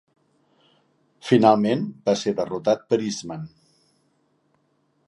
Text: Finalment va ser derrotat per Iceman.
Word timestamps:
Finalment 1.27 1.85
va 2.09 2.17
ser 2.23 2.35
derrotat 2.41 2.83
per 2.95 3.01
Iceman. 3.13 3.47